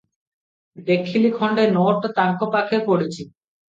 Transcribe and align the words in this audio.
ଦେଖିଲି 0.87 1.31
ଖଣ୍ଡେ 1.37 1.69
ନୋଟ 1.79 2.13
ତାଙ୍କ 2.19 2.53
ପାଖେ 2.61 2.85
ପଡ଼ିଚି। 2.91 3.25